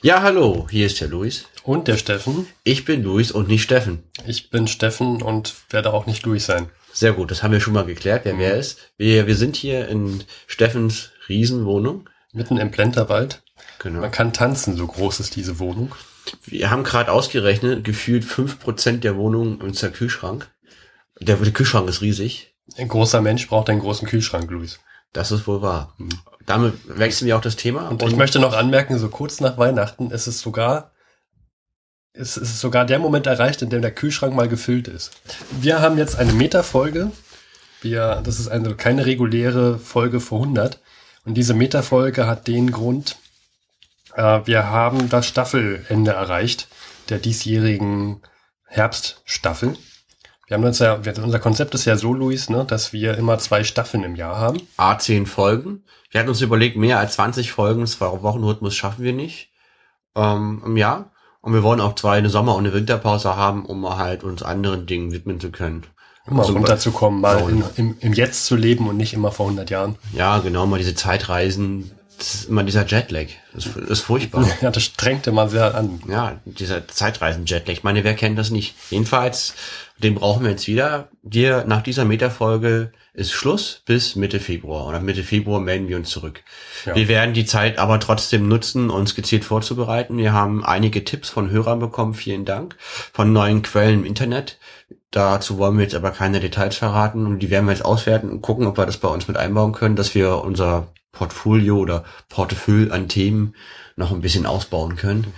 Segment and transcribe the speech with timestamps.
[0.00, 1.46] Ja, hallo, hier ist der Luis.
[1.64, 2.46] Und der Steffen.
[2.62, 4.04] Ich bin Luis und nicht Steffen.
[4.28, 6.68] Ich bin Steffen und werde auch nicht Luis sein.
[6.92, 8.38] Sehr gut, das haben wir schon mal geklärt, wer mhm.
[8.38, 8.78] wer ist.
[8.96, 12.08] Wir, wir sind hier in Steffens Riesenwohnung.
[12.32, 13.42] Mitten im Plenterwald.
[13.80, 14.00] Genau.
[14.00, 15.92] Man kann tanzen, so groß ist diese Wohnung.
[16.44, 20.48] Wir haben gerade ausgerechnet, gefühlt fünf Prozent der Wohnung ist der Kühlschrank.
[21.20, 22.54] Der, der Kühlschrank ist riesig.
[22.76, 24.78] Ein großer Mensch braucht einen großen Kühlschrank, Luis.
[25.12, 25.94] Das ist wohl wahr.
[25.98, 26.10] Mhm.
[26.46, 27.88] Damit wechseln wir auch das Thema.
[27.88, 30.92] Und, und ich möchte noch anmerken, so kurz nach Weihnachten ist es sogar,
[32.14, 35.12] ist es sogar der Moment erreicht, in dem der Kühlschrank mal gefüllt ist.
[35.50, 37.10] Wir haben jetzt eine Metafolge.
[37.80, 40.80] Wir, das ist eine keine reguläre Folge vor 100.
[41.24, 43.16] Und diese Metafolge hat den Grund,
[44.14, 46.68] äh, wir haben das Staffelende erreicht
[47.08, 48.22] der diesjährigen
[48.64, 49.76] Herbststaffel.
[50.48, 53.64] Wir haben uns ja, unser Konzept ist ja so, Luis, ne, dass wir immer zwei
[53.64, 54.58] Staffeln im Jahr haben.
[54.78, 55.84] A10 Folgen.
[56.10, 59.50] Wir hatten uns überlegt, mehr als 20 Folgen, zwei Wochenrhythmus schaffen wir nicht
[60.16, 61.12] ähm, im Jahr.
[61.42, 64.86] Und wir wollen auch zwei eine Sommer- und eine Winterpause haben, um halt uns anderen
[64.86, 65.84] Dingen widmen zu können.
[66.26, 69.70] Mal also runterzukommen, mal in, im, im Jetzt zu leben und nicht immer vor 100
[69.70, 69.96] Jahren.
[70.12, 73.26] Ja, genau, mal diese Zeitreisen, das ist immer dieser Jetlag.
[73.54, 74.46] Das ist furchtbar.
[74.60, 76.00] Ja, das strengte man sehr an.
[76.08, 77.72] Ja, dieser Zeitreisen-Jetlag.
[77.72, 78.74] Ich meine, wer kennt das nicht?
[78.90, 79.54] Jedenfalls,
[79.98, 81.08] den brauchen wir jetzt wieder.
[81.22, 84.86] Wir, nach dieser Metafolge ist Schluss bis Mitte Februar.
[84.86, 86.42] Und ab Mitte Februar melden wir uns zurück.
[86.86, 86.94] Ja.
[86.94, 90.18] Wir werden die Zeit aber trotzdem nutzen, uns gezielt vorzubereiten.
[90.18, 92.14] Wir haben einige Tipps von Hörern bekommen.
[92.14, 92.76] Vielen Dank.
[92.78, 94.58] Von neuen Quellen im Internet.
[95.10, 98.42] Dazu wollen wir jetzt aber keine Details verraten und die werden wir jetzt auswerten und
[98.42, 102.92] gucken, ob wir das bei uns mit einbauen können, dass wir unser Portfolio oder Portefeuille
[102.92, 103.54] an Themen
[103.96, 105.32] noch ein bisschen ausbauen können.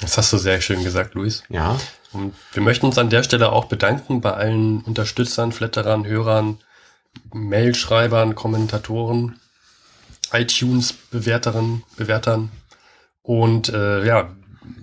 [0.00, 1.42] Das hast du sehr schön gesagt, Luis.
[1.48, 1.78] Ja.
[2.12, 6.58] Und wir möchten uns an der Stelle auch bedanken bei allen Unterstützern, Flatterern, Hörern,
[7.32, 9.40] Mailschreibern, Kommentatoren,
[10.32, 12.50] iTunes-Bewerterinnen, Bewertern.
[13.22, 14.34] Und äh, ja,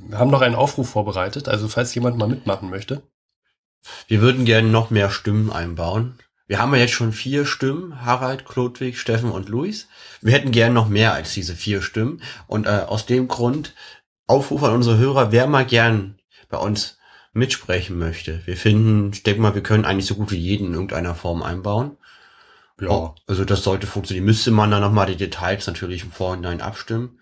[0.08, 1.48] wir haben noch einen Aufruf vorbereitet.
[1.48, 3.02] Also falls jemand mal mitmachen möchte.
[4.08, 6.20] Wir würden gerne noch mehr Stimmen einbauen.
[6.52, 9.88] Wir haben ja jetzt schon vier Stimmen, Harald, Klodwig, Steffen und Luis.
[10.20, 12.22] Wir hätten gern noch mehr als diese vier Stimmen.
[12.46, 13.74] Und äh, aus dem Grund
[14.28, 16.20] Aufruf an unsere Hörer, wer mal gern
[16.50, 16.98] bei uns
[17.32, 18.46] mitsprechen möchte.
[18.46, 21.42] Wir finden, ich denke mal, wir können eigentlich so gut wie jeden in irgendeiner Form
[21.42, 21.96] einbauen.
[22.82, 23.16] Ja.
[23.28, 24.26] Also das sollte funktionieren.
[24.26, 27.18] Müsste man dann nochmal die Details natürlich im Vorhinein abstimmen.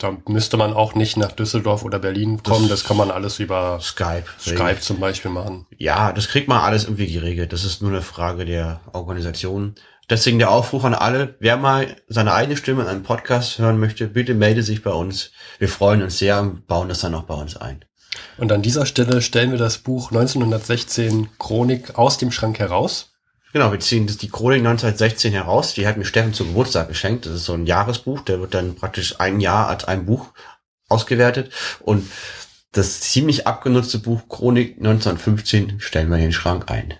[0.00, 2.68] Da müsste man auch nicht nach Düsseldorf oder Berlin kommen.
[2.68, 5.66] Das, das kann man alles über Skype, Skype zum Beispiel machen.
[5.76, 7.52] Ja, das kriegt man alles irgendwie geregelt.
[7.52, 9.74] Das ist nur eine Frage der Organisation.
[10.08, 14.06] Deswegen der Aufruf an alle, wer mal seine eigene Stimme in einem Podcast hören möchte,
[14.06, 15.32] bitte melde sich bei uns.
[15.58, 17.84] Wir freuen uns sehr und bauen das dann auch bei uns ein.
[18.38, 23.09] Und an dieser Stelle stellen wir das Buch 1916 Chronik aus dem Schrank heraus.
[23.52, 25.74] Genau, wir ziehen die Chronik 1916 heraus.
[25.74, 27.26] Die hat mir Steffen zum Geburtstag geschenkt.
[27.26, 28.20] Das ist so ein Jahresbuch.
[28.20, 30.32] Der wird dann praktisch ein Jahr als ein Buch
[30.88, 31.52] ausgewertet.
[31.80, 32.08] Und
[32.72, 36.94] das ziemlich abgenutzte Buch Chronik 1915 stellen wir in den Schrank ein.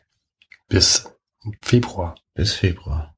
[0.68, 1.04] Bis
[1.62, 2.16] Februar.
[2.34, 3.14] Bis Februar.